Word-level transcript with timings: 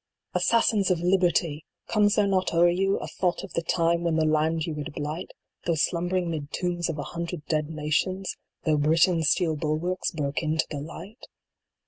Assassins 0.33 0.89
of 0.89 0.99
Liberty! 0.99 1.63
comes 1.87 2.15
there 2.15 2.25
not 2.25 2.55
o 2.55 2.61
er 2.61 2.69
you 2.71 2.97
A 2.97 3.07
thought 3.07 3.43
of 3.43 3.53
the 3.53 3.61
time, 3.61 4.01
when 4.03 4.15
the 4.15 4.25
land 4.25 4.65
you 4.65 4.73
would 4.73 4.91
blight, 4.93 4.95
PRO 4.95 5.13
PATRIA. 5.13 5.67
95 5.67 5.67
Though 5.67 5.75
slumbering 5.75 6.31
mid 6.31 6.51
tombs 6.51 6.89
of 6.89 6.97
a 6.97 7.03
hundred 7.03 7.45
dead 7.45 7.69
nations, 7.69 8.35
Though 8.65 8.77
Britain 8.77 9.19
s 9.19 9.29
steel 9.29 9.55
bulwarks 9.55 10.09
broke 10.09 10.41
into 10.41 10.65
the 10.71 10.79
light 10.81 11.27